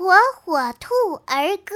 [0.00, 0.94] 火火兔
[1.26, 1.74] 儿歌。